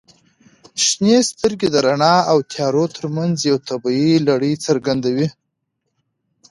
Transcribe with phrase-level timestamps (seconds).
[0.85, 5.27] •شنې سترګې د رڼا او تیارو ترمنځ یوه طبیعي لړۍ څرګندوي.